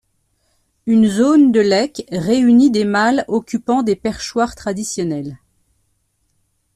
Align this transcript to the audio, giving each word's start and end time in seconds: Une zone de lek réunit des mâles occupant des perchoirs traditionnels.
Une 0.87 1.05
zone 1.07 1.51
de 1.51 1.59
lek 1.61 2.07
réunit 2.11 2.71
des 2.71 2.85
mâles 2.85 3.23
occupant 3.27 3.83
des 3.83 3.95
perchoirs 3.95 4.55
traditionnels. 4.55 5.37